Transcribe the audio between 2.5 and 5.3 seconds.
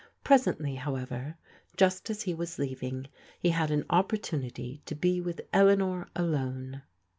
leaving, he had an opportunity to be